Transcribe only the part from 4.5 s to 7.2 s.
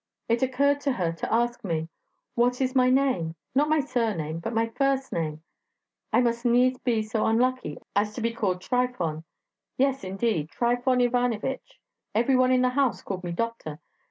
my first name. I must needs be